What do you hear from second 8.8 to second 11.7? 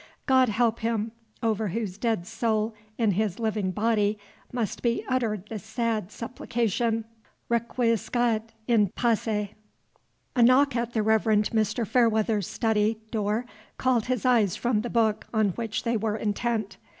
pace! A knock at the Reverend